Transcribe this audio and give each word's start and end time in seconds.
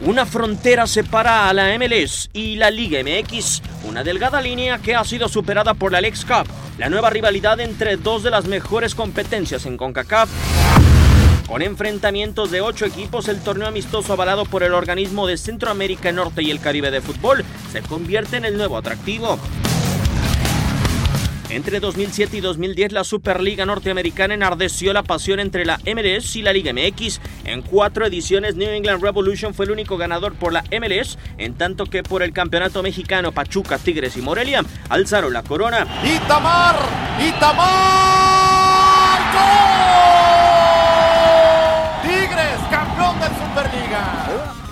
Una 0.00 0.26
frontera 0.26 0.86
separa 0.86 1.48
a 1.48 1.54
la 1.54 1.76
MLS 1.78 2.28
y 2.34 2.56
la 2.56 2.70
Liga 2.70 3.00
MX, 3.02 3.62
una 3.84 4.04
delgada 4.04 4.42
línea 4.42 4.78
que 4.78 4.94
ha 4.94 5.02
sido 5.04 5.26
superada 5.26 5.72
por 5.72 5.90
la 5.90 6.02
Lex 6.02 6.26
Cup, 6.26 6.46
la 6.76 6.90
nueva 6.90 7.08
rivalidad 7.08 7.58
entre 7.60 7.96
dos 7.96 8.22
de 8.22 8.30
las 8.30 8.44
mejores 8.44 8.94
competencias 8.94 9.64
en 9.64 9.78
CONCACAF. 9.78 10.28
Con 11.48 11.62
enfrentamientos 11.62 12.50
de 12.50 12.60
ocho 12.60 12.84
equipos, 12.84 13.28
el 13.28 13.40
torneo 13.40 13.68
amistoso 13.68 14.12
avalado 14.12 14.44
por 14.44 14.62
el 14.62 14.74
organismo 14.74 15.26
de 15.26 15.38
Centroamérica 15.38 16.12
Norte 16.12 16.42
y 16.42 16.50
el 16.50 16.60
Caribe 16.60 16.90
de 16.90 17.00
Fútbol 17.00 17.42
se 17.72 17.80
convierte 17.80 18.36
en 18.36 18.44
el 18.44 18.58
nuevo 18.58 18.76
atractivo. 18.76 19.38
Entre 21.56 21.80
2007 21.80 22.36
y 22.36 22.40
2010, 22.42 22.92
la 22.92 23.02
Superliga 23.02 23.64
Norteamericana 23.64 24.34
enardeció 24.34 24.92
la 24.92 25.02
pasión 25.02 25.40
entre 25.40 25.64
la 25.64 25.78
MLS 25.86 26.36
y 26.36 26.42
la 26.42 26.52
Liga 26.52 26.70
MX. 26.74 27.18
En 27.46 27.62
cuatro 27.62 28.04
ediciones, 28.04 28.56
New 28.56 28.68
England 28.68 29.02
Revolution 29.02 29.54
fue 29.54 29.64
el 29.64 29.70
único 29.70 29.96
ganador 29.96 30.34
por 30.34 30.52
la 30.52 30.64
MLS, 30.64 31.16
en 31.38 31.54
tanto 31.54 31.86
que 31.86 32.02
por 32.02 32.22
el 32.22 32.34
Campeonato 32.34 32.82
Mexicano, 32.82 33.32
Pachuca, 33.32 33.78
Tigres 33.78 34.18
y 34.18 34.20
Morelia 34.20 34.66
alzaron 34.90 35.32
la 35.32 35.44
corona. 35.44 35.86
Itamar, 36.04 36.76
Itamar, 37.26 38.15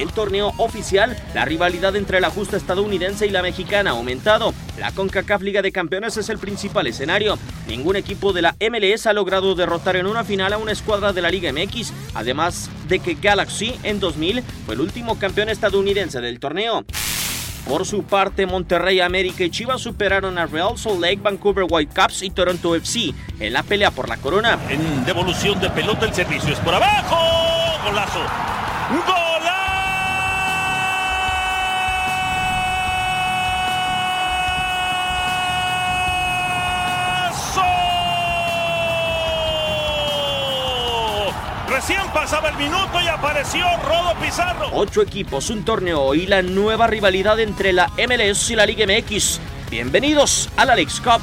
En 0.00 0.08
torneo 0.08 0.54
oficial, 0.56 1.14
la 1.34 1.44
rivalidad 1.44 1.94
entre 1.94 2.22
la 2.22 2.30
justa 2.30 2.56
estadounidense 2.56 3.26
y 3.26 3.30
la 3.30 3.42
mexicana 3.42 3.90
ha 3.90 3.92
aumentado. 3.92 4.54
La 4.78 4.92
CONCACAF 4.92 5.42
Liga 5.42 5.60
de 5.60 5.72
Campeones 5.72 6.16
es 6.16 6.30
el 6.30 6.38
principal 6.38 6.86
escenario. 6.86 7.38
Ningún 7.68 7.96
equipo 7.96 8.32
de 8.32 8.40
la 8.40 8.56
MLS 8.70 9.06
ha 9.06 9.12
logrado 9.12 9.54
derrotar 9.54 9.96
en 9.96 10.06
una 10.06 10.24
final 10.24 10.54
a 10.54 10.58
una 10.58 10.72
escuadra 10.72 11.12
de 11.12 11.20
la 11.20 11.30
Liga 11.30 11.52
MX, 11.52 11.92
además 12.14 12.70
de 12.88 13.00
que 13.00 13.12
Galaxy 13.12 13.74
en 13.82 14.00
2000 14.00 14.42
fue 14.64 14.74
el 14.74 14.80
último 14.80 15.18
campeón 15.18 15.50
estadounidense 15.50 16.22
del 16.22 16.40
torneo. 16.40 16.82
Por 17.68 17.84
su 17.84 18.02
parte, 18.02 18.46
Monterrey, 18.46 19.00
América 19.00 19.44
y 19.44 19.50
Chivas 19.50 19.82
superaron 19.82 20.38
a 20.38 20.46
Real 20.46 20.78
Salt 20.78 20.98
Lake, 20.98 21.20
Vancouver 21.22 21.66
Whitecaps 21.68 22.22
y 22.22 22.30
Toronto 22.30 22.74
FC 22.74 23.12
en 23.38 23.52
la 23.52 23.62
pelea 23.62 23.90
por 23.90 24.08
la 24.08 24.16
corona. 24.16 24.58
En 24.70 25.04
devolución 25.04 25.60
de 25.60 25.68
pelota 25.68 26.06
el 26.06 26.14
servicio 26.14 26.54
es 26.54 26.58
por 26.60 26.74
abajo. 26.74 27.18
Golazo. 27.84 28.20
¡Golazo! 28.88 29.29
Recién 41.80 42.02
pasaba 42.12 42.50
el 42.50 42.56
minuto 42.58 43.00
y 43.02 43.08
apareció 43.08 43.64
Rodo 43.88 44.14
Pizarro. 44.20 44.68
Ocho 44.74 45.00
equipos, 45.00 45.48
un 45.48 45.64
torneo 45.64 46.14
y 46.14 46.26
la 46.26 46.42
nueva 46.42 46.86
rivalidad 46.86 47.40
entre 47.40 47.72
la 47.72 47.88
MLS 47.96 48.50
y 48.50 48.56
la 48.56 48.66
Liga 48.66 48.84
MX. 48.84 49.40
Bienvenidos 49.70 50.50
a 50.58 50.66
la 50.66 50.74
Leagues 50.74 51.00
Cup. 51.00 51.22